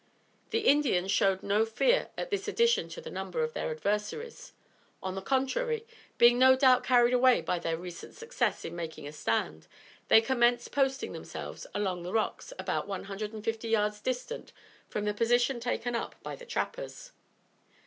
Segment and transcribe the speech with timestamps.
[0.49, 4.51] The Indians showed no fear at this addition to the number of their adversaries.
[5.03, 5.85] On the contrary,
[6.17, 9.67] being no doubt carried away by their recent success in making a stand,
[10.07, 14.51] they commenced posting themselves among the rocks about one hundred and fifty yards distant
[14.89, 17.11] from the position taken up by the trappers.